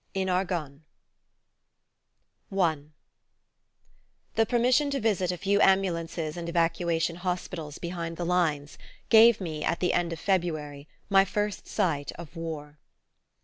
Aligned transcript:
IN 0.15 0.29
ARGONNE 0.29 0.81
I 2.59 2.79
The 4.33 4.47
permission 4.47 4.89
to 4.89 4.99
visit 4.99 5.31
a 5.31 5.37
few 5.37 5.61
ambulances 5.61 6.37
and 6.37 6.49
evacuation 6.49 7.17
hospitals 7.17 7.77
behind 7.77 8.17
the 8.17 8.25
lines 8.25 8.79
gave 9.09 9.39
me, 9.39 9.63
at 9.63 9.79
the 9.79 9.93
end 9.93 10.11
of 10.11 10.19
February, 10.19 10.87
my 11.07 11.23
first 11.23 11.67
sight 11.67 12.11
of 12.13 12.35
War. 12.35 12.79